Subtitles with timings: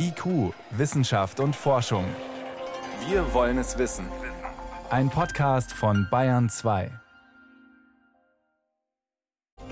[0.00, 2.04] IQ, Wissenschaft und Forschung.
[3.08, 4.06] Wir wollen es wissen.
[4.90, 6.90] Ein Podcast von Bayern 2.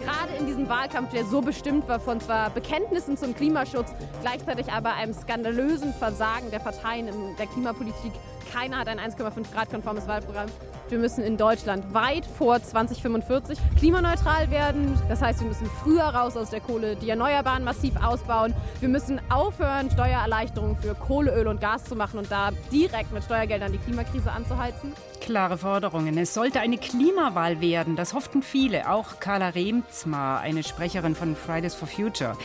[0.01, 4.95] Gerade in diesem Wahlkampf, der so bestimmt war von zwar Bekenntnissen zum Klimaschutz, gleichzeitig aber
[4.95, 8.13] einem skandalösen Versagen der Parteien in der Klimapolitik.
[8.53, 10.47] Keiner hat ein 1,5 Grad konformes Wahlprogramm.
[10.89, 14.97] Wir müssen in Deutschland weit vor 2045 klimaneutral werden.
[15.09, 18.55] Das heißt, wir müssen früher raus aus der Kohle, die Erneuerbaren massiv ausbauen.
[18.81, 23.25] Wir müssen aufhören, Steuererleichterungen für Kohle, Öl und Gas zu machen und da direkt mit
[23.25, 24.93] Steuergeldern die Klimakrise anzuheizen.
[25.21, 26.17] Klare Forderungen.
[26.19, 27.97] Es sollte eine Klimawahl werden.
[27.97, 32.37] Das hofften viele, auch Carla Remzmar, eine Sprecherin von Fridays for Future.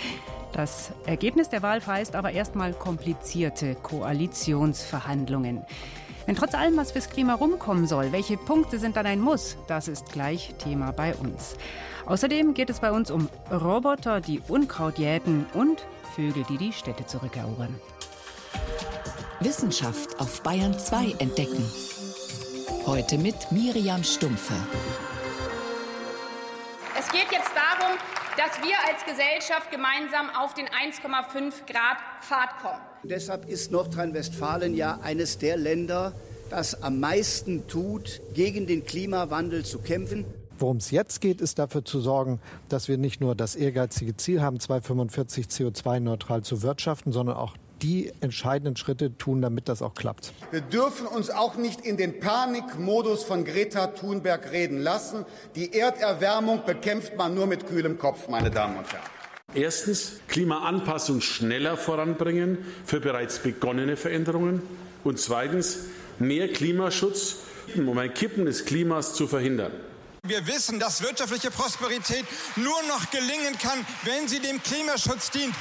[0.54, 5.66] Das Ergebnis der Wahl verheißt aber erstmal komplizierte Koalitionsverhandlungen.
[6.26, 9.58] Wenn trotz allem was fürs Klima rumkommen soll, welche Punkte sind dann ein Muss?
[9.68, 11.56] Das ist gleich Thema bei uns.
[12.06, 17.06] Außerdem geht es bei uns um Roboter, die Unkraut jäten und Vögel, die die Städte
[17.06, 17.80] zurückerobern.
[19.40, 21.66] Wissenschaft auf Bayern 2 entdecken.
[22.86, 24.54] Heute mit Miriam Stumpfe.
[27.00, 27.61] Es geht jetzt darum,
[28.38, 32.82] dass wir als Gesellschaft gemeinsam auf den 1,5 Grad Pfad kommen.
[33.04, 36.14] Deshalb ist Nordrhein-Westfalen ja eines der Länder,
[36.50, 40.26] das am meisten tut, gegen den Klimawandel zu kämpfen.
[40.58, 44.42] Worum es jetzt geht, ist dafür zu sorgen, dass wir nicht nur das ehrgeizige Ziel
[44.42, 50.34] haben, 2045 CO2-neutral zu wirtschaften, sondern auch die entscheidenden Schritte tun, damit das auch klappt.
[50.52, 55.26] Wir dürfen uns auch nicht in den Panikmodus von Greta Thunberg reden lassen.
[55.56, 59.06] Die Erderwärmung bekämpft man nur mit kühlem Kopf, meine Damen und Herren.
[59.54, 64.62] Erstens Klimaanpassung schneller voranbringen für bereits begonnene Veränderungen.
[65.04, 65.80] Und zweitens
[66.20, 67.38] mehr Klimaschutz,
[67.76, 69.72] um ein Kippen des Klimas zu verhindern.
[70.24, 72.26] Wir wissen, dass wirtschaftliche Prosperität
[72.56, 75.56] nur noch gelingen kann, wenn sie dem Klimaschutz dient.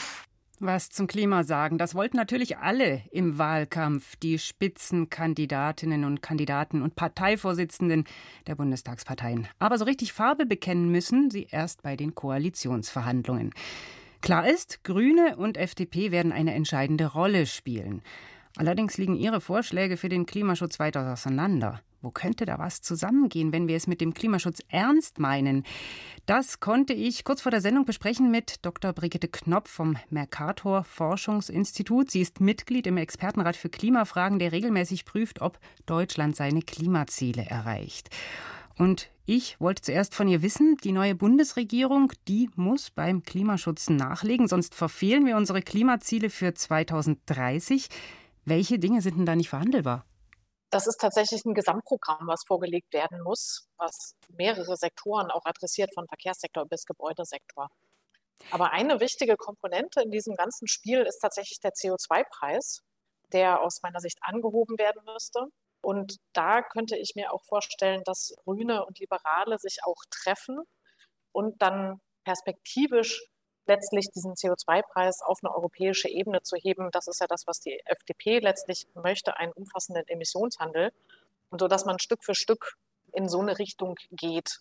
[0.62, 6.97] Was zum Klima sagen, das wollten natürlich alle im Wahlkampf, die Spitzenkandidatinnen und Kandidaten und
[6.97, 8.05] Parteivorsitzenden
[8.47, 9.48] der Bundestagsparteien.
[9.58, 13.55] Aber so richtig Farbe bekennen müssen sie erst bei den Koalitionsverhandlungen.
[14.20, 18.02] Klar ist, Grüne und FDP werden eine entscheidende Rolle spielen.
[18.58, 21.80] Allerdings liegen ihre Vorschläge für den Klimaschutz weiter auseinander.
[22.02, 25.64] Wo könnte da was zusammengehen, wenn wir es mit dem Klimaschutz ernst meinen?
[26.24, 28.94] Das konnte ich kurz vor der Sendung besprechen mit Dr.
[28.94, 32.11] Brigitte Knopf vom Mercator Forschungsinstitut.
[32.11, 38.08] Sie ist Mitglied im Expertenrat für Klimafragen, der regelmäßig prüft, ob Deutschland seine Klimaziele erreicht.
[38.78, 44.48] Und ich wollte zuerst von ihr wissen, die neue Bundesregierung, die muss beim Klimaschutz nachlegen,
[44.48, 47.88] sonst verfehlen wir unsere Klimaziele für 2030.
[48.46, 50.06] Welche Dinge sind denn da nicht verhandelbar?
[50.70, 56.07] Das ist tatsächlich ein Gesamtprogramm, was vorgelegt werden muss, was mehrere Sektoren auch adressiert, von
[56.07, 57.69] Verkehrssektor bis Gebäudesektor.
[58.53, 62.83] Aber eine wichtige Komponente in diesem ganzen Spiel ist tatsächlich der CO2-Preis,
[63.33, 65.47] der aus meiner Sicht angehoben werden müsste.
[65.83, 70.61] Und da könnte ich mir auch vorstellen, dass Grüne und Liberale sich auch treffen
[71.33, 73.25] und dann perspektivisch
[73.70, 76.91] letztlich diesen CO2-Preis auf eine europäische Ebene zu heben.
[76.91, 80.92] Das ist ja das, was die FDP letztlich möchte, einen umfassenden Emissionshandel.
[81.51, 82.77] Und so, dass man Stück für Stück
[83.13, 84.61] in so eine Richtung geht.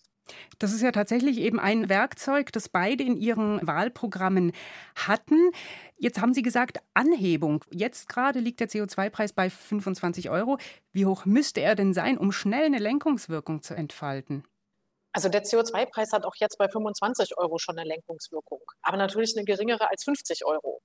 [0.58, 4.52] Das ist ja tatsächlich eben ein Werkzeug, das beide in ihren Wahlprogrammen
[4.94, 5.50] hatten.
[5.96, 7.64] Jetzt haben Sie gesagt, Anhebung.
[7.70, 10.58] Jetzt gerade liegt der CO2-Preis bei 25 Euro.
[10.92, 14.44] Wie hoch müsste er denn sein, um schnell eine Lenkungswirkung zu entfalten?
[15.12, 19.44] Also der CO2-Preis hat auch jetzt bei 25 Euro schon eine Lenkungswirkung, aber natürlich eine
[19.44, 20.80] geringere als 50 Euro.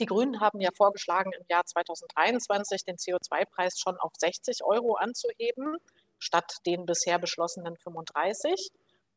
[0.00, 5.76] Die Grünen haben ja vorgeschlagen, im Jahr 2023 den CO2-Preis schon auf 60 Euro anzuheben,
[6.20, 8.70] statt den bisher beschlossenen 35.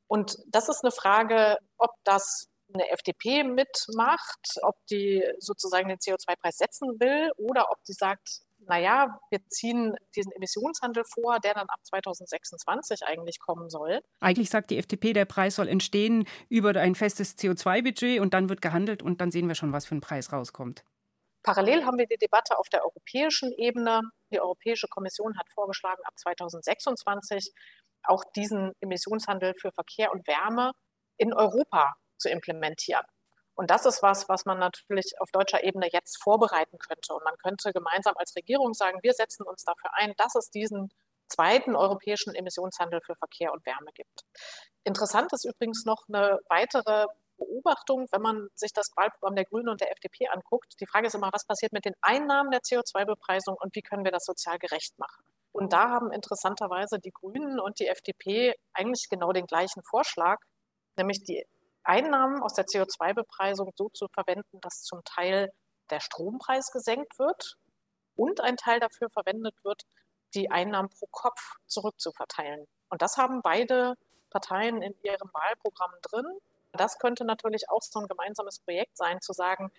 [0.07, 6.57] Und das ist eine Frage, ob das eine FDP mitmacht, ob die sozusagen den CO2-Preis
[6.57, 11.79] setzen will oder ob sie sagt, naja, wir ziehen diesen Emissionshandel vor, der dann ab
[11.83, 13.99] 2026 eigentlich kommen soll.
[14.21, 18.61] Eigentlich sagt die FDP, der Preis soll entstehen über ein festes CO2-Budget und dann wird
[18.61, 20.85] gehandelt und dann sehen wir schon, was für ein Preis rauskommt.
[21.43, 23.99] Parallel haben wir die Debatte auf der europäischen Ebene.
[24.31, 27.51] Die Europäische Kommission hat vorgeschlagen, ab 2026
[28.03, 30.71] auch diesen Emissionshandel für Verkehr und Wärme
[31.17, 33.03] in Europa zu implementieren.
[33.61, 37.13] Und das ist was, was man natürlich auf deutscher Ebene jetzt vorbereiten könnte.
[37.13, 40.89] Und man könnte gemeinsam als Regierung sagen, wir setzen uns dafür ein, dass es diesen
[41.27, 44.23] zweiten europäischen Emissionshandel für Verkehr und Wärme gibt.
[44.83, 47.05] Interessant ist übrigens noch eine weitere
[47.37, 50.73] Beobachtung, wenn man sich das Wahlprogramm der Grünen und der FDP anguckt.
[50.81, 54.11] Die Frage ist immer, was passiert mit den Einnahmen der CO2-Bepreisung und wie können wir
[54.11, 55.23] das sozial gerecht machen?
[55.51, 60.39] Und da haben interessanterweise die Grünen und die FDP eigentlich genau den gleichen Vorschlag,
[60.97, 61.45] nämlich die
[61.83, 65.51] Einnahmen aus der CO2-Bepreisung so zu verwenden, dass zum Teil
[65.89, 67.57] der Strompreis gesenkt wird
[68.15, 69.83] und ein Teil dafür verwendet wird,
[70.33, 72.65] die Einnahmen pro Kopf zurückzuverteilen.
[72.89, 73.95] Und das haben beide
[74.29, 76.25] Parteien in ihrem Wahlprogramm drin.
[76.71, 79.71] Das könnte natürlich auch so ein gemeinsames Projekt sein, zu sagen,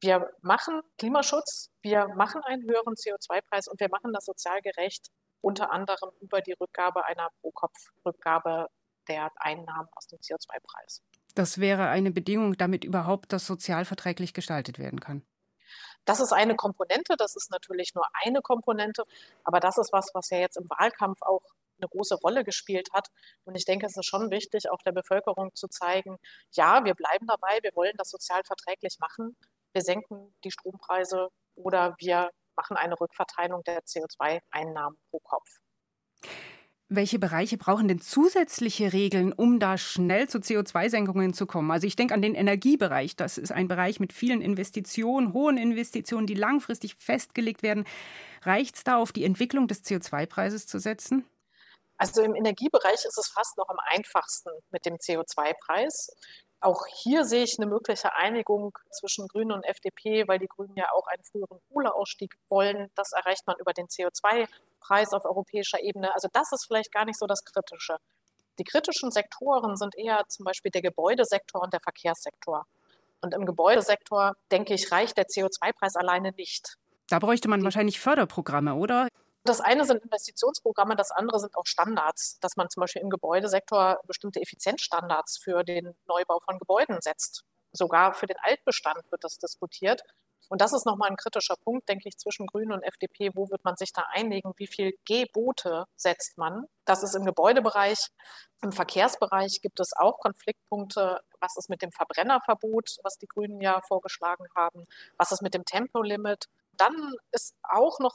[0.00, 5.08] wir machen Klimaschutz, wir machen einen höheren CO2-Preis und wir machen das sozial gerecht,
[5.40, 8.68] unter anderem über die Rückgabe einer Pro-Kopf-Rückgabe
[9.08, 11.02] der Einnahmen aus dem CO2-Preis.
[11.38, 15.24] Das wäre eine Bedingung, damit überhaupt das sozialverträglich gestaltet werden kann.
[16.04, 19.04] Das ist eine Komponente, das ist natürlich nur eine Komponente,
[19.44, 21.42] aber das ist was, was ja jetzt im Wahlkampf auch
[21.80, 23.06] eine große Rolle gespielt hat.
[23.44, 26.18] Und ich denke, es ist schon wichtig, auch der Bevölkerung zu zeigen,
[26.54, 29.36] ja, wir bleiben dabei, wir wollen das sozial verträglich machen,
[29.72, 35.60] wir senken die Strompreise oder wir machen eine Rückverteilung der CO2-Einnahmen pro Kopf.
[36.90, 41.70] Welche Bereiche brauchen denn zusätzliche Regeln, um da schnell zu CO2-Senkungen zu kommen?
[41.70, 43.14] Also ich denke an den Energiebereich.
[43.14, 47.84] Das ist ein Bereich mit vielen Investitionen, hohen Investitionen, die langfristig festgelegt werden.
[48.40, 51.28] Reicht es da, auf die Entwicklung des CO2-Preises zu setzen?
[51.98, 56.16] Also im Energiebereich ist es fast noch am einfachsten mit dem CO2-Preis.
[56.60, 60.90] Auch hier sehe ich eine mögliche Einigung zwischen Grünen und FDP, weil die Grünen ja
[60.92, 62.90] auch einen früheren Kohleausstieg wollen.
[62.94, 63.88] Das erreicht man über den
[64.78, 66.14] CO2-Preis auf europäischer Ebene.
[66.14, 67.96] Also das ist vielleicht gar nicht so das Kritische.
[68.58, 72.66] Die kritischen Sektoren sind eher zum Beispiel der Gebäudesektor und der Verkehrssektor.
[73.20, 76.76] Und im Gebäudesektor, denke ich, reicht der CO2-Preis alleine nicht.
[77.08, 79.08] Da bräuchte man wahrscheinlich Förderprogramme, oder?
[79.44, 83.98] Das eine sind Investitionsprogramme, das andere sind auch Standards, dass man zum Beispiel im Gebäudesektor
[84.06, 87.44] bestimmte Effizienzstandards für den Neubau von Gebäuden setzt.
[87.72, 90.02] Sogar für den Altbestand wird das diskutiert.
[90.48, 93.30] Und das ist nochmal ein kritischer Punkt, denke ich, zwischen Grünen und FDP.
[93.34, 94.52] Wo wird man sich da einigen?
[94.56, 96.64] Wie viel Gebote setzt man?
[96.84, 97.98] Das ist im Gebäudebereich.
[98.62, 101.20] Im Verkehrsbereich gibt es auch Konfliktpunkte.
[101.40, 104.86] Was ist mit dem Verbrennerverbot, was die Grünen ja vorgeschlagen haben?
[105.16, 106.46] Was ist mit dem Tempolimit?
[106.72, 108.14] Dann ist auch noch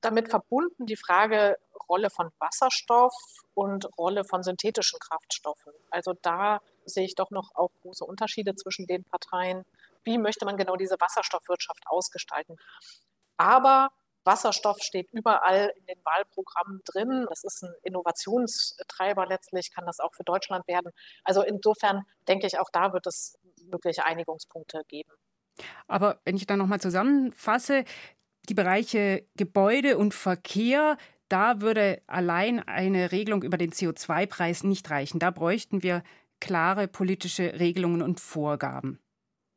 [0.00, 1.56] damit verbunden die Frage
[1.88, 3.14] Rolle von Wasserstoff
[3.54, 5.72] und Rolle von synthetischen Kraftstoffen.
[5.90, 9.64] Also da sehe ich doch noch auch große Unterschiede zwischen den Parteien.
[10.08, 12.56] Wie möchte man genau diese Wasserstoffwirtschaft ausgestalten?
[13.36, 13.90] Aber
[14.24, 17.26] Wasserstoff steht überall in den Wahlprogrammen drin.
[17.28, 20.92] Das ist ein Innovationstreiber letztlich, kann das auch für Deutschland werden.
[21.24, 23.38] Also insofern denke ich, auch da wird es
[23.70, 25.10] mögliche Einigungspunkte geben.
[25.86, 27.84] Aber wenn ich dann nochmal zusammenfasse,
[28.48, 30.96] die Bereiche Gebäude und Verkehr,
[31.28, 35.18] da würde allein eine Regelung über den CO2-Preis nicht reichen.
[35.18, 36.02] Da bräuchten wir
[36.40, 39.00] klare politische Regelungen und Vorgaben.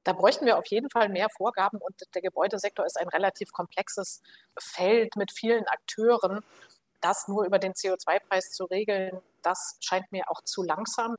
[0.04, 4.22] Da bräuchten wir auf jeden Fall mehr Vorgaben und der Gebäudesektor ist ein relativ komplexes
[4.58, 6.44] Feld mit vielen Akteuren.
[7.02, 11.16] Das nur über den CO2-Preis zu regeln, das scheint mir auch zu langsam.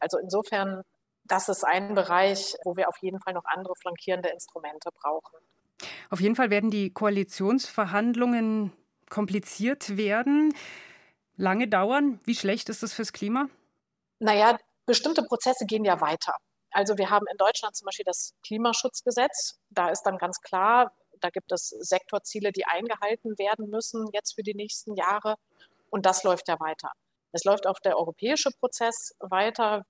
[0.00, 0.82] Also insofern,
[1.24, 5.38] das ist ein Bereich, wo wir auf jeden Fall noch andere flankierende Instrumente brauchen.
[6.10, 8.72] Auf jeden Fall werden die Koalitionsverhandlungen
[9.10, 10.54] kompliziert werden,
[11.36, 12.20] lange dauern.
[12.24, 13.48] Wie schlecht ist das fürs Klima?
[14.18, 16.34] Naja, bestimmte Prozesse gehen ja weiter.
[16.70, 19.58] Also wir haben in Deutschland zum Beispiel das Klimaschutzgesetz.
[19.70, 24.42] Da ist dann ganz klar, da gibt es Sektorziele, die eingehalten werden müssen jetzt für
[24.42, 25.36] die nächsten Jahre.
[25.90, 26.90] Und das läuft ja weiter.
[27.32, 29.84] Es läuft auch der europäische Prozess weiter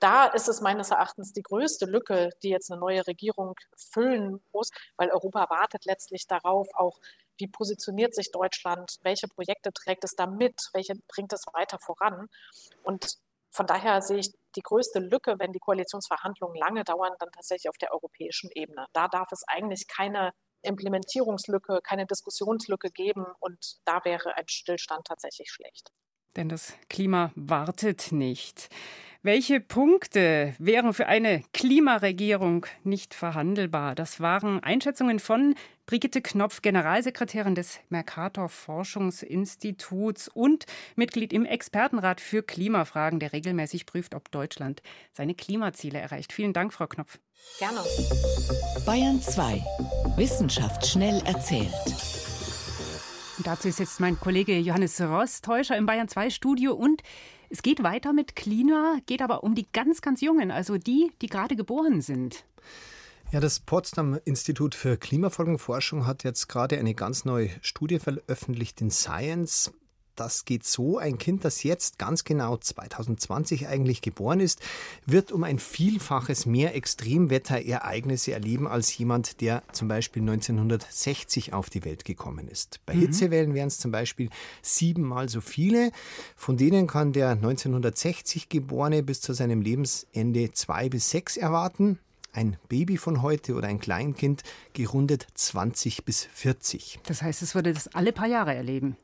[0.00, 4.70] da ist es meines Erachtens die größte Lücke, die jetzt eine neue Regierung füllen muss,
[4.96, 6.98] weil Europa wartet letztlich darauf, auch
[7.36, 12.28] wie positioniert sich Deutschland, welche Projekte trägt es da mit, welche bringt es weiter voran.
[12.82, 13.14] Und
[13.50, 17.78] von daher sehe ich die größte Lücke, wenn die Koalitionsverhandlungen lange dauern, dann tatsächlich auf
[17.78, 18.86] der europäischen Ebene.
[18.92, 25.50] Da darf es eigentlich keine Implementierungslücke, keine Diskussionslücke geben und da wäre ein Stillstand tatsächlich
[25.50, 25.90] schlecht.
[26.36, 28.68] Denn das Klima wartet nicht.
[29.22, 33.96] Welche Punkte wären für eine Klimaregierung nicht verhandelbar?
[33.96, 35.56] Das waren Einschätzungen von
[35.86, 44.14] Brigitte Knopf, Generalsekretärin des Mercator Forschungsinstituts und Mitglied im Expertenrat für Klimafragen, der regelmäßig prüft,
[44.14, 44.82] ob Deutschland
[45.12, 46.32] seine Klimaziele erreicht.
[46.32, 47.18] Vielen Dank, Frau Knopf.
[47.58, 47.80] Gerne.
[48.86, 49.60] Bayern 2.
[50.16, 51.74] Wissenschaft schnell erzählt.
[53.36, 57.02] Und dazu ist jetzt mein Kollege Johannes Rostäuscher im Bayern 2 Studio und
[57.50, 61.28] es geht weiter mit Klima, geht aber um die ganz, ganz Jungen, also die, die
[61.28, 62.44] gerade geboren sind.
[63.30, 68.90] Ja, das Potsdam Institut für Klimafolgenforschung hat jetzt gerade eine ganz neue Studie veröffentlicht in
[68.90, 69.72] Science
[70.18, 70.98] das geht so.
[70.98, 74.60] Ein Kind, das jetzt ganz genau 2020 eigentlich geboren ist,
[75.06, 81.84] wird um ein Vielfaches mehr Extremwetterereignisse erleben als jemand, der zum Beispiel 1960 auf die
[81.84, 82.80] Welt gekommen ist.
[82.86, 83.00] Bei mhm.
[83.00, 84.30] Hitzewellen wären es zum Beispiel
[84.62, 85.92] siebenmal so viele.
[86.36, 91.98] Von denen kann der 1960 Geborene bis zu seinem Lebensende zwei bis sechs erwarten.
[92.38, 97.00] Ein Baby von heute oder ein Kleinkind gerundet 20 bis 40.
[97.04, 98.96] Das heißt, es würde das alle paar Jahre erleben.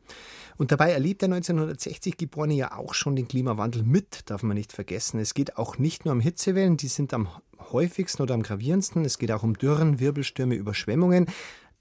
[0.57, 4.73] Und dabei erlebt der 1960 Geborene ja auch schon den Klimawandel mit, darf man nicht
[4.73, 5.19] vergessen.
[5.19, 7.29] Es geht auch nicht nur um Hitzewellen, die sind am
[7.73, 9.05] häufigsten oder am gravierendsten.
[9.05, 11.27] Es geht auch um Dürren, Wirbelstürme, Überschwemmungen.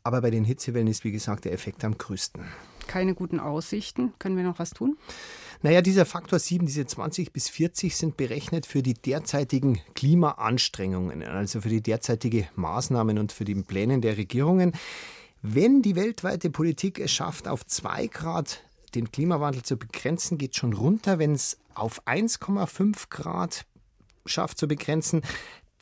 [0.01, 2.43] Aber bei den Hitzewellen ist, wie gesagt, der Effekt am größten.
[2.87, 4.11] Keine guten Aussichten.
[4.17, 4.97] Können wir noch was tun?
[5.65, 11.61] Naja, dieser Faktor 7, diese 20 bis 40 sind berechnet für die derzeitigen Klimaanstrengungen, also
[11.61, 14.73] für die derzeitige Maßnahmen und für die Pläne der Regierungen.
[15.41, 18.61] Wenn die weltweite Politik es schafft, auf 2 Grad
[18.93, 21.17] den Klimawandel zu begrenzen, geht schon runter.
[21.17, 23.65] Wenn es auf 1,5 Grad
[24.25, 25.21] schafft zu begrenzen,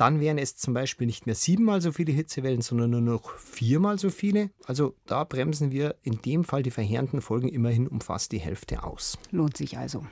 [0.02, 4.00] dann wären es zum Beispiel nicht mehr siebenmal so viele Hitzewellen, sondern nur noch viermal
[4.00, 4.50] so viele.
[4.66, 8.84] Also da bremsen wir in dem Fall die verheerenden Folgen immerhin um fast die Hälfte
[8.84, 9.20] aus.
[9.30, 10.04] Lohnt sich also.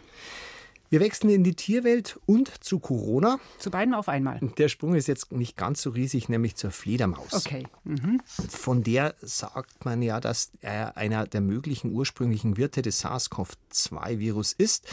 [0.92, 3.40] Wir wechseln in die Tierwelt und zu Corona.
[3.58, 4.40] Zu beiden auf einmal.
[4.60, 7.34] Der Sprung ist jetzt nicht ganz so riesig, nämlich zur Fledermaus.
[7.34, 7.66] Okay.
[7.84, 8.22] Mhm.
[8.28, 14.88] Von der sagt man ja, dass er einer der möglichen ursprünglichen Wirte des SARS-CoV-2-Virus ist.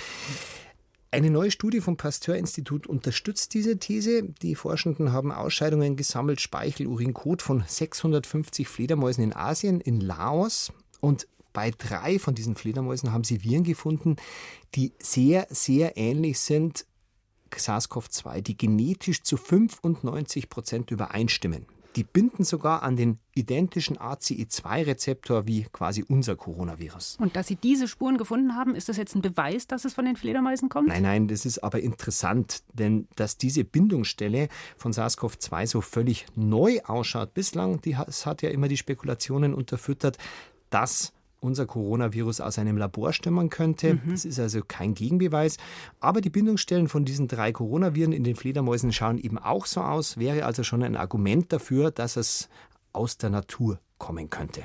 [1.10, 4.24] Eine neue Studie vom Pasteur-Institut unterstützt diese These.
[4.42, 10.72] Die Forschenden haben Ausscheidungen gesammelt, Speichel, Urin, Kot von 650 Fledermäusen in Asien, in Laos.
[11.00, 14.16] Und bei drei von diesen Fledermäusen haben sie Viren gefunden,
[14.74, 16.84] die sehr, sehr ähnlich sind
[17.50, 21.66] SARS-CoV-2, die genetisch zu 95 Prozent übereinstimmen.
[21.96, 27.16] Die binden sogar an den identischen ACE2-Rezeptor wie quasi unser Coronavirus.
[27.18, 30.04] Und dass Sie diese Spuren gefunden haben, ist das jetzt ein Beweis, dass es von
[30.04, 30.88] den Fledermäusen kommt?
[30.88, 36.80] Nein, nein, das ist aber interessant, denn dass diese Bindungsstelle von SARS-CoV-2 so völlig neu
[36.84, 40.18] ausschaut bislang, das hat ja immer die Spekulationen unterfüttert,
[40.68, 43.94] dass unser Coronavirus aus einem Labor stammen könnte.
[43.94, 44.10] Mhm.
[44.10, 45.58] Das ist also kein Gegenbeweis.
[46.00, 50.16] Aber die Bindungsstellen von diesen drei Coronaviren in den Fledermäusen schauen eben auch so aus,
[50.18, 52.48] wäre also schon ein Argument dafür, dass es
[52.92, 54.62] aus der Natur kommen könnte.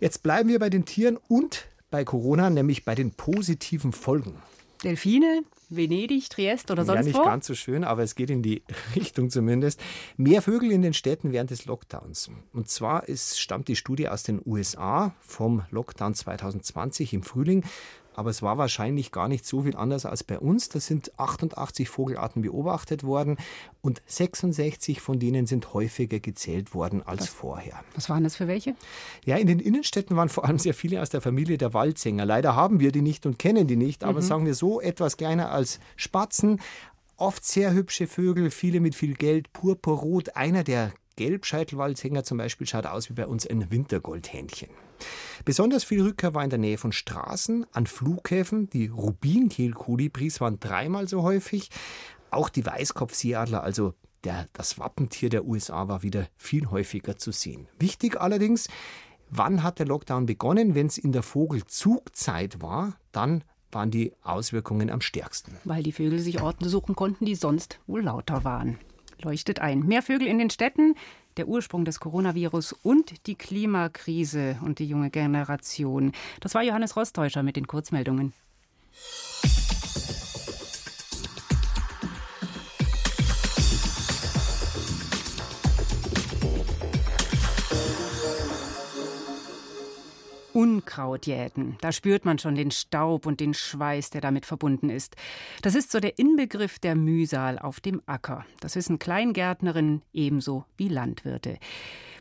[0.00, 4.34] Jetzt bleiben wir bei den Tieren und bei Corona, nämlich bei den positiven Folgen.
[4.84, 7.00] Delfine, Venedig, Triest oder sonst wo?
[7.00, 7.24] Ja, nicht wo?
[7.24, 8.62] ganz so schön, aber es geht in die
[8.96, 9.80] Richtung zumindest.
[10.16, 12.30] Mehr Vögel in den Städten während des Lockdowns.
[12.52, 17.64] Und zwar ist, stammt die Studie aus den USA vom Lockdown 2020 im Frühling.
[18.18, 20.68] Aber es war wahrscheinlich gar nicht so viel anders als bei uns.
[20.68, 23.36] Da sind 88 Vogelarten beobachtet worden
[23.80, 27.84] und 66 von denen sind häufiger gezählt worden als was, vorher.
[27.94, 28.74] Was waren das für welche?
[29.24, 32.26] Ja, in den Innenstädten waren vor allem sehr viele aus der Familie der Waldsänger.
[32.26, 34.24] Leider haben wir die nicht und kennen die nicht, aber mhm.
[34.24, 36.60] sagen wir so, etwas kleiner als Spatzen.
[37.18, 40.34] Oft sehr hübsche Vögel, viele mit viel Geld, purpurrot.
[40.34, 44.87] Einer der Gelbscheitelwaldsänger zum Beispiel schaut aus wie bei uns ein Wintergoldhähnchen.
[45.44, 48.68] Besonders viel Rückkehr war in der Nähe von Straßen, an Flughäfen.
[48.70, 51.70] Die Rubinkehlkolibris waren dreimal so häufig.
[52.30, 57.68] Auch die Weißkopfseeadler, also der, das Wappentier der USA, war wieder viel häufiger zu sehen.
[57.78, 58.68] Wichtig allerdings,
[59.30, 60.74] wann hat der Lockdown begonnen?
[60.74, 65.56] Wenn es in der Vogelzugzeit war, dann waren die Auswirkungen am stärksten.
[65.64, 68.78] Weil die Vögel sich Orte suchen konnten, die sonst wohl lauter waren.
[69.20, 69.80] Leuchtet ein.
[69.80, 70.94] Mehr Vögel in den Städten,
[71.38, 76.12] der Ursprung des Coronavirus und die Klimakrise und die junge Generation.
[76.40, 78.32] Das war Johannes Rostäuscher mit den Kurzmeldungen.
[90.58, 91.78] Unkraut jäten.
[91.82, 95.14] Da spürt man schon den Staub und den Schweiß, der damit verbunden ist.
[95.62, 98.44] Das ist so der Inbegriff der Mühsal auf dem Acker.
[98.58, 101.58] Das wissen Kleingärtnerinnen ebenso wie Landwirte.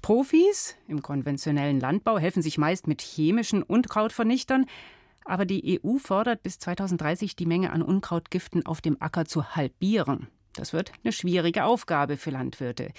[0.04, 4.68] Profis im konventionellen Landbau helfen sich meist mit chemischen Unkrautvernichtern.
[5.26, 10.28] Aber die EU fordert bis 2030 die Menge an Unkrautgiften auf dem Acker zu halbieren.
[10.54, 12.92] Das wird eine schwierige Aufgabe für Landwirte.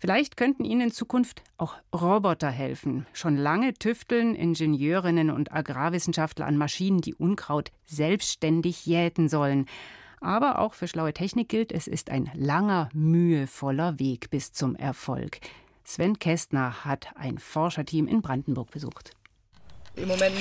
[0.00, 3.06] Vielleicht könnten Ihnen in Zukunft auch Roboter helfen.
[3.12, 9.66] Schon lange tüfteln Ingenieurinnen und Agrarwissenschaftler an Maschinen, die Unkraut selbstständig jäten sollen.
[10.22, 15.38] Aber auch für schlaue Technik gilt, es ist ein langer, mühevoller Weg bis zum Erfolg.
[15.84, 19.10] Sven Kästner hat ein Forscherteam in Brandenburg besucht.
[19.96, 20.34] Im Moment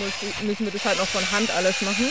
[0.46, 2.06] müssen wir das halt noch von Hand alles machen.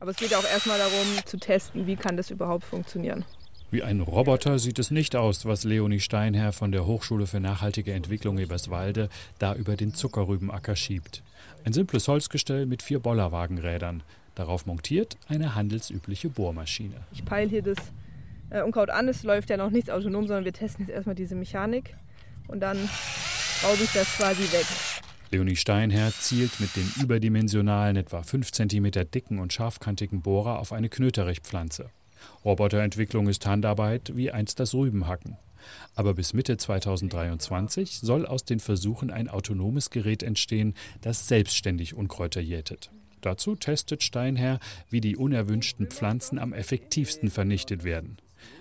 [0.00, 3.24] Aber es geht auch erstmal darum zu testen, wie kann das überhaupt funktionieren.
[3.68, 7.92] Wie ein Roboter sieht es nicht aus, was Leonie Steinherr von der Hochschule für nachhaltige
[7.92, 9.08] Entwicklung Eberswalde
[9.40, 11.24] da über den Zuckerrübenacker schiebt.
[11.64, 14.04] Ein simples Holzgestell mit vier Bollerwagenrädern.
[14.36, 16.94] Darauf montiert eine handelsübliche Bohrmaschine.
[17.12, 17.78] Ich peile hier das
[18.50, 19.08] äh, Unkraut an.
[19.08, 21.96] Es läuft ja noch nichts autonom, sondern wir testen jetzt erstmal diese Mechanik.
[22.46, 22.76] Und dann
[23.58, 24.66] schraube ich das quasi weg.
[25.32, 30.88] Leonie Steinherr zielt mit dem überdimensionalen, etwa 5 cm dicken und scharfkantigen Bohrer auf eine
[30.88, 31.90] Knöterichpflanze.
[32.44, 35.36] Roboterentwicklung ist Handarbeit wie einst das Rübenhacken.
[35.94, 42.40] Aber bis Mitte 2023 soll aus den Versuchen ein autonomes Gerät entstehen, das selbstständig Unkräuter
[42.40, 42.90] jätet.
[43.20, 48.18] Dazu testet Steinherr, wie die unerwünschten Pflanzen am effektivsten vernichtet werden.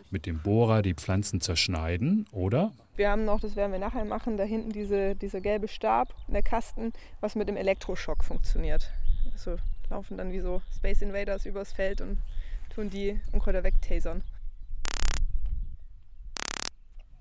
[0.09, 4.37] Mit dem Bohrer die Pflanzen zerschneiden oder wir haben noch, das werden wir nachher machen,
[4.37, 8.89] da hinten diese, dieser gelbe Stab, der Kasten, was mit dem Elektroschock funktioniert.
[9.33, 9.57] Also
[9.89, 12.17] laufen dann wie so Space Invaders übers Feld und
[12.75, 14.21] tun die Unkräuter wegtasern.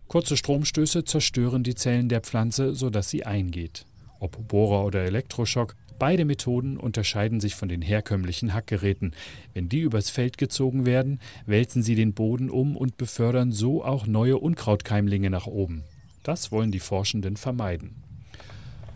[0.08, 3.86] Kurze Stromstöße zerstören die Zellen der Pflanze, sodass sie eingeht.
[4.18, 9.14] Ob Bohrer oder Elektroschock, beide Methoden unterscheiden sich von den herkömmlichen Hackgeräten.
[9.54, 14.06] Wenn die übers Feld gezogen werden, wälzen sie den Boden um und befördern so auch
[14.06, 15.84] neue Unkrautkeimlinge nach oben.
[16.22, 18.02] Das wollen die Forschenden vermeiden.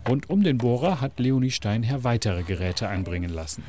[0.09, 3.63] Rund um den Bohrer hat Leonie Steinherr weitere Geräte einbringen lassen.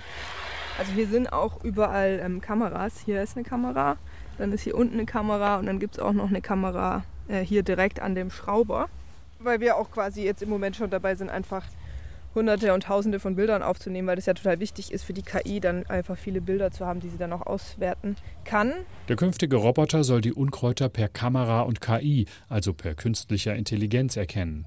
[0.80, 3.02] Also hier sind auch überall ähm, Kameras.
[3.04, 3.98] Hier ist eine Kamera,
[4.38, 7.42] dann ist hier unten eine Kamera und dann gibt es auch noch eine Kamera äh,
[7.42, 8.88] hier direkt an dem Schrauber,
[9.40, 11.66] weil wir auch quasi jetzt im Moment schon dabei sind, einfach
[12.34, 15.60] Hunderte und Tausende von Bildern aufzunehmen, weil das ja total wichtig ist für die KI,
[15.60, 18.72] dann einfach viele Bilder zu haben, die sie dann auch auswerten kann.
[19.10, 24.66] Der künftige Roboter soll die Unkräuter per Kamera und KI, also per künstlicher Intelligenz, erkennen.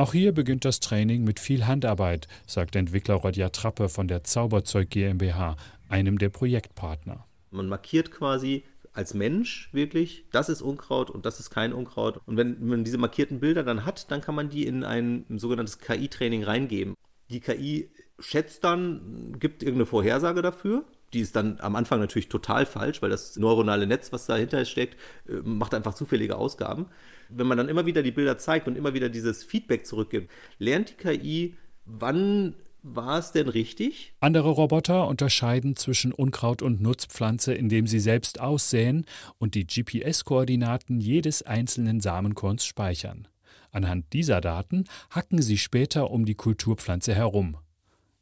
[0.00, 4.88] Auch hier beginnt das Training mit viel Handarbeit, sagt Entwickler Rodja Trappe von der Zauberzeug
[4.88, 5.56] GmbH,
[5.90, 7.26] einem der Projektpartner.
[7.50, 8.64] Man markiert quasi
[8.94, 12.18] als Mensch wirklich, das ist Unkraut und das ist kein Unkraut.
[12.24, 15.80] Und wenn man diese markierten Bilder dann hat, dann kann man die in ein sogenanntes
[15.80, 16.94] KI-Training reingeben.
[17.28, 20.86] Die KI schätzt dann, gibt irgendeine Vorhersage dafür.
[21.12, 24.96] Die ist dann am Anfang natürlich total falsch, weil das neuronale Netz, was dahinter steckt,
[25.28, 26.86] äh, macht einfach zufällige Ausgaben.
[27.28, 30.90] Wenn man dann immer wieder die Bilder zeigt und immer wieder dieses Feedback zurückgibt, lernt
[30.90, 34.14] die KI, wann war es denn richtig?
[34.20, 39.04] Andere Roboter unterscheiden zwischen Unkraut und Nutzpflanze, indem sie selbst aussäen
[39.38, 43.28] und die GPS-Koordinaten jedes einzelnen Samenkorns speichern.
[43.72, 47.56] Anhand dieser Daten hacken sie später um die Kulturpflanze herum.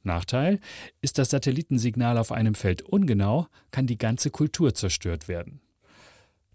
[0.02, 0.60] Nachteil:
[1.00, 5.60] Ist das Satellitensignal auf einem Feld ungenau, kann die ganze Kultur zerstört werden.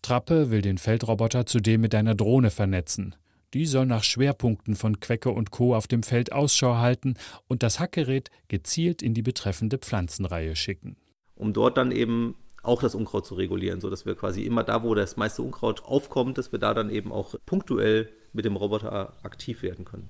[0.02, 3.16] Trappe will den Feldroboter zudem mit einer Drohne vernetzen.
[3.54, 5.76] Die soll nach Schwerpunkten von Quecke und Co.
[5.76, 7.14] auf dem Feld Ausschau halten
[7.48, 10.98] und das Hackgerät gezielt in die betreffende Pflanzenreihe schicken.
[11.36, 14.96] Um dort dann eben auch das Unkraut zu regulieren, sodass wir quasi immer da, wo
[14.96, 19.62] das meiste Unkraut aufkommt, dass wir da dann eben auch punktuell mit dem Roboter aktiv
[19.62, 20.10] werden können.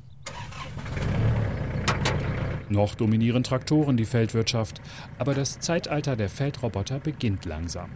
[2.69, 4.81] Noch dominieren Traktoren die Feldwirtschaft,
[5.19, 7.91] aber das Zeitalter der Feldroboter beginnt langsam.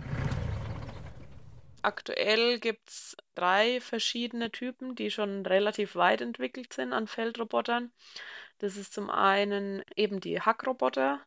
[1.82, 7.92] Aktuell gibt es drei verschiedene Typen, die schon relativ weit entwickelt sind an Feldrobotern.
[8.60, 11.22] Das ist zum einen eben die Hackroboter,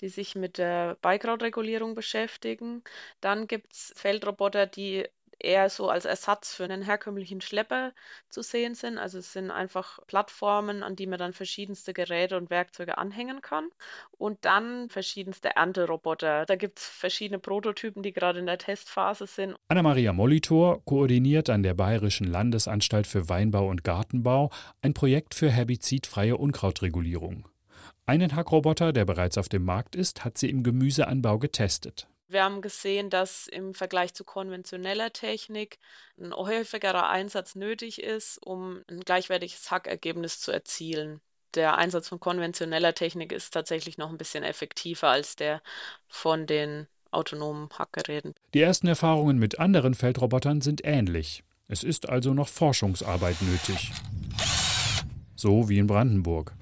[0.00, 2.82] die sich mit der Beikrautregulierung beschäftigen.
[3.20, 5.06] Dann gibt es Feldroboter, die
[5.38, 7.92] eher so als Ersatz für einen herkömmlichen Schlepper
[8.28, 8.98] zu sehen sind.
[8.98, 13.68] Also es sind einfach Plattformen, an die man dann verschiedenste Geräte und Werkzeuge anhängen kann.
[14.12, 16.46] Und dann verschiedenste Ernteroboter.
[16.46, 19.56] Da gibt es verschiedene Prototypen, die gerade in der Testphase sind.
[19.68, 24.50] Anna-Maria Molitor koordiniert an der Bayerischen Landesanstalt für Weinbau und Gartenbau
[24.82, 27.48] ein Projekt für herbizidfreie Unkrautregulierung.
[28.06, 32.08] Einen Hackroboter, der bereits auf dem Markt ist, hat sie im Gemüseanbau getestet.
[32.30, 35.78] Wir haben gesehen, dass im Vergleich zu konventioneller Technik
[36.20, 41.20] ein häufigerer Einsatz nötig ist, um ein gleichwertiges Hackergebnis zu erzielen.
[41.54, 45.62] Der Einsatz von konventioneller Technik ist tatsächlich noch ein bisschen effektiver als der
[46.06, 48.34] von den autonomen Hackgeräten.
[48.52, 51.42] Die ersten Erfahrungen mit anderen Feldrobotern sind ähnlich.
[51.66, 53.92] Es ist also noch Forschungsarbeit nötig.
[55.34, 56.52] So wie in Brandenburg.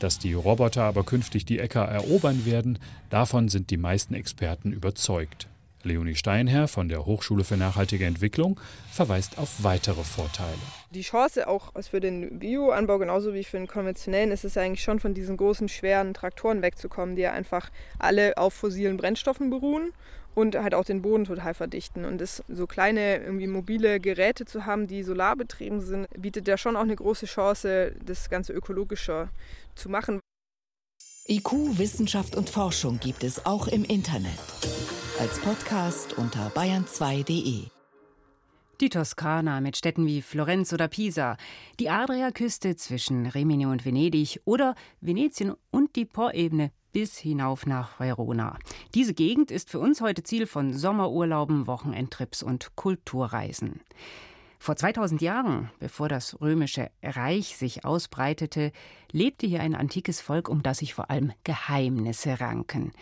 [0.00, 2.78] Dass die Roboter aber künftig die Äcker erobern werden,
[3.10, 5.48] davon sind die meisten Experten überzeugt.
[5.84, 10.58] Leonie Steinherr von der Hochschule für nachhaltige Entwicklung verweist auf weitere Vorteile.
[10.90, 15.00] Die Chance auch für den Bioanbau genauso wie für den konventionellen ist es eigentlich schon
[15.00, 19.92] von diesen großen, schweren Traktoren wegzukommen, die ja einfach alle auf fossilen Brennstoffen beruhen
[20.34, 22.04] und halt auch den Boden total verdichten.
[22.04, 26.76] Und das, so kleine irgendwie mobile Geräte zu haben, die solarbetrieben sind, bietet ja schon
[26.76, 29.30] auch eine große Chance, das Ganze ökologischer
[29.74, 30.20] zu machen.
[31.28, 34.38] IQ, Wissenschaft und Forschung gibt es auch im Internet.
[35.18, 37.64] Als Podcast unter bayern2.de.
[38.80, 41.36] Die Toskana mit Städten wie Florenz oder Pisa,
[41.80, 48.58] die Adriaküste zwischen Rimini und Venedig oder Venetien und die Po-Ebene bis hinauf nach Verona.
[48.94, 53.80] Diese Gegend ist für uns heute Ziel von Sommerurlauben, Wochenendtrips und Kulturreisen.
[54.58, 58.72] Vor 2000 Jahren, bevor das römische Reich sich ausbreitete,
[59.12, 62.92] lebte hier ein antikes Volk, um das sich vor allem Geheimnisse ranken.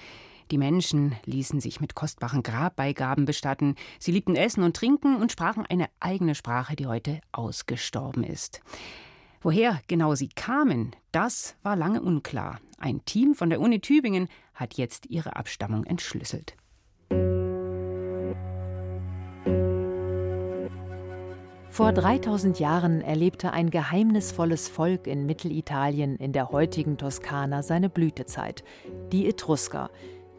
[0.50, 3.74] Die Menschen ließen sich mit kostbaren Grabbeigaben bestatten.
[3.98, 8.60] Sie liebten Essen und Trinken und sprachen eine eigene Sprache, die heute ausgestorben ist.
[9.46, 12.58] Woher genau sie kamen, das war lange unklar.
[12.78, 16.56] Ein Team von der Uni Tübingen hat jetzt ihre Abstammung entschlüsselt.
[21.70, 28.64] Vor 3000 Jahren erlebte ein geheimnisvolles Volk in Mittelitalien in der heutigen Toskana seine Blütezeit,
[29.12, 29.90] die Etrusker.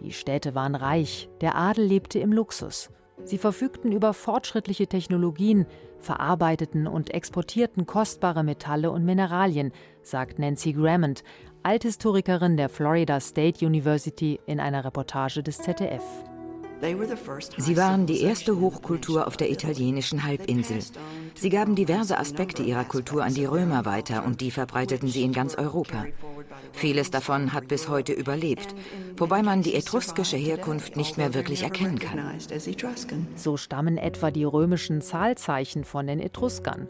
[0.01, 2.89] Die Städte waren reich, der Adel lebte im Luxus.
[3.23, 5.65] Sie verfügten über fortschrittliche Technologien,
[5.99, 11.23] verarbeiteten und exportierten kostbare Metalle und Mineralien, sagt Nancy Grammond,
[11.63, 16.03] Althistorikerin der Florida State University in einer Reportage des ZDF.
[17.57, 20.79] Sie waren die erste Hochkultur auf der italienischen Halbinsel.
[21.35, 25.33] Sie gaben diverse Aspekte ihrer Kultur an die Römer weiter und die verbreiteten sie in
[25.33, 26.05] ganz Europa.
[26.73, 28.75] Vieles davon hat bis heute überlebt,
[29.17, 32.19] wobei man die etruskische Herkunft nicht mehr wirklich erkennen kann.
[33.35, 36.87] So stammen etwa die römischen Zahlzeichen von den Etruskern.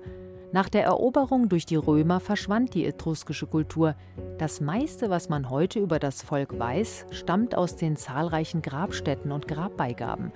[0.54, 3.96] Nach der Eroberung durch die Römer verschwand die etruskische Kultur.
[4.38, 9.50] Das meiste, was man heute über das Volk weiß, stammt aus den zahlreichen Grabstätten und
[9.50, 10.32] Grabbeigaben.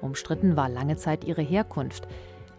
[0.00, 2.06] Umstritten war lange Zeit ihre Herkunft.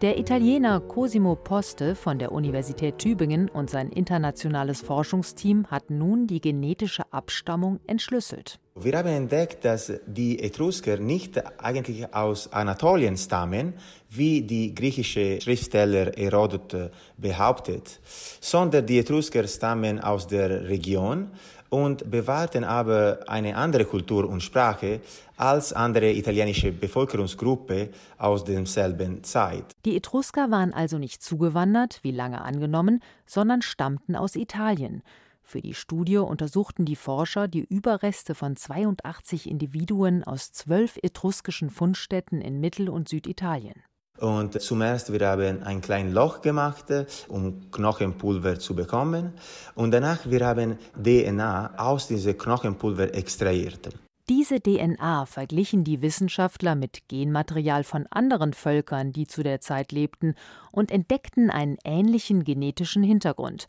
[0.02, 6.40] Der Italiener Cosimo Poste von der Universität Tübingen und sein internationales Forschungsteam hat nun die
[6.40, 8.58] genetische Abstammung entschlüsselt.
[8.76, 13.74] Wir haben entdeckt, dass die Etrusker nicht eigentlich aus Anatolien stammen,
[14.08, 18.00] wie die griechische Schriftsteller Herodot behauptet,
[18.40, 21.28] sondern die Etrusker stammen aus der Region
[21.70, 25.00] und bewahrten aber eine andere Kultur und Sprache
[25.36, 29.64] als andere italienische Bevölkerungsgruppe aus derselben Zeit.
[29.84, 35.02] Die Etrusker waren also nicht zugewandert, wie lange angenommen, sondern stammten aus Italien.
[35.42, 42.40] Für die Studie untersuchten die Forscher die Überreste von 82 Individuen aus zwölf etruskischen Fundstätten
[42.40, 43.82] in Mittel- und Süditalien.
[44.20, 46.86] Und zuerst wir haben ein kleines Loch gemacht,
[47.28, 49.32] um Knochenpulver zu bekommen.
[49.74, 53.88] Und danach wir haben DNA aus diesem Knochenpulver extrahiert.
[54.28, 60.34] Diese DNA verglichen die Wissenschaftler mit Genmaterial von anderen Völkern, die zu der Zeit lebten,
[60.70, 63.66] und entdeckten einen ähnlichen genetischen Hintergrund.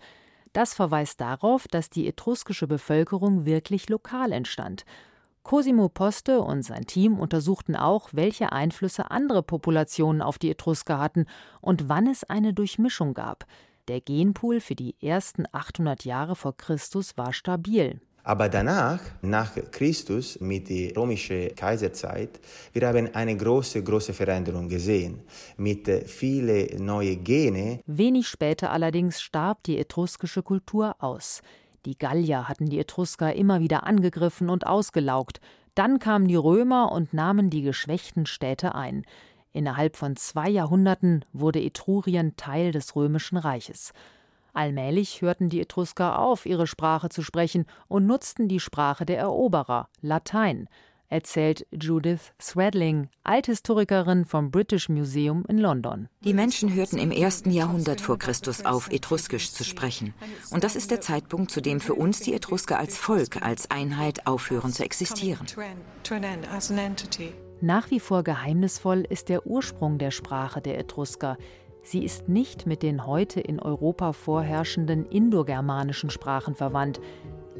[0.53, 4.85] Das verweist darauf, dass die etruskische Bevölkerung wirklich lokal entstand
[5.43, 11.25] Cosimo Poste und sein Team untersuchten auch, welche Einflüsse andere Populationen auf die Etrusker hatten
[11.61, 13.45] und wann es eine Durchmischung gab.
[13.87, 17.99] Der Genpool für die ersten 800 Jahre vor Christus war stabil.
[18.23, 22.39] Aber danach, nach Christus, mit der römischen Kaiserzeit,
[22.71, 25.21] wir haben eine große, große Veränderung gesehen,
[25.57, 27.79] mit vielen neuen Gene.
[27.87, 31.41] Wenig später allerdings starb die etruskische Kultur aus.
[31.85, 35.41] Die Gallier hatten die Etrusker immer wieder angegriffen und ausgelaugt.
[35.73, 39.03] Dann kamen die Römer und nahmen die geschwächten Städte ein.
[39.51, 43.93] Innerhalb von zwei Jahrhunderten wurde Etrurien Teil des römischen Reiches.
[44.53, 49.87] Allmählich hörten die Etrusker auf, ihre Sprache zu sprechen und nutzten die Sprache der Eroberer,
[50.01, 50.67] Latein
[51.11, 56.07] erzählt Judith Threadling, Althistorikerin vom British Museum in London.
[56.23, 60.13] Die Menschen hörten im ersten Jahrhundert vor Christus auf, Etruskisch zu sprechen.
[60.51, 64.25] Und das ist der Zeitpunkt, zu dem für uns die Etrusker als Volk, als Einheit
[64.25, 65.45] aufhören zu existieren.
[67.59, 71.37] Nach wie vor geheimnisvoll ist der Ursprung der Sprache der Etrusker.
[71.83, 76.99] Sie ist nicht mit den heute in Europa vorherrschenden indogermanischen Sprachen verwandt.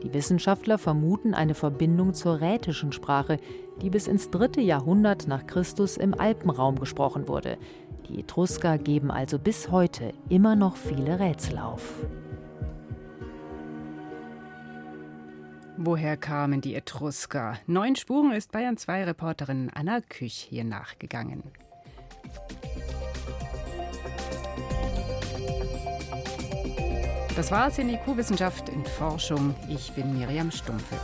[0.04, 3.38] Die Wissenschaftler vermuten eine Verbindung zur rätischen Sprache,
[3.82, 7.58] die bis ins dritte Jahrhundert nach Christus im Alpenraum gesprochen wurde.
[8.10, 11.94] Die Etrusker geben also bis heute immer noch viele Rätsel auf.
[15.78, 17.58] Woher kamen die Etrusker?
[17.66, 21.44] Neun Spuren ist Bayern 2 Reporterin Anna Küch hier nachgegangen.
[27.36, 29.56] Das war's in IQ Wissenschaft in Forschung.
[29.70, 30.96] Ich bin Miriam Stumpfe.